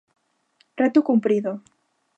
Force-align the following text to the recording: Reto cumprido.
Reto 0.79 0.99
cumprido. 1.09 1.51